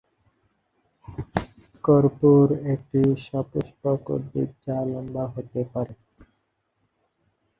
কর্পূর 1.83 2.45
একটি 2.73 3.01
সপুষ্পক 3.27 3.99
উদ্ভিদ 4.09 4.49
যা 4.65 4.77
লম্বা 4.85 5.25
হতে 5.33 5.61
পারে। 5.73 5.93